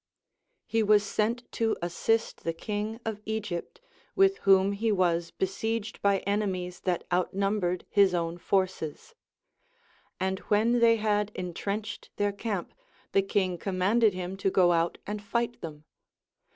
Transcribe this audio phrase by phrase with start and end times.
[0.65, 3.79] He was sent to assist the king of Egypt,
[4.17, 9.13] wilh whom he Λvas besieged by enemies that outnumbered his own forces;
[10.19, 12.73] and Λvhcn they had en trenched their camp,
[13.11, 15.83] the king commanded him to go out and fight them.